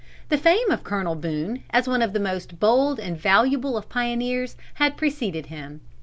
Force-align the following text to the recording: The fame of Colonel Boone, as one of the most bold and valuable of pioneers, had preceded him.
The 0.29 0.37
fame 0.39 0.71
of 0.71 0.83
Colonel 0.83 1.13
Boone, 1.13 1.63
as 1.69 1.87
one 1.87 2.01
of 2.01 2.11
the 2.11 2.19
most 2.19 2.59
bold 2.59 2.99
and 2.99 3.15
valuable 3.15 3.77
of 3.77 3.87
pioneers, 3.87 4.55
had 4.73 4.97
preceded 4.97 5.45
him. 5.45 5.81